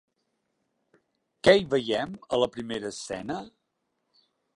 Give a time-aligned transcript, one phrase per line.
[1.47, 3.37] Què hi veiem a la primera escena?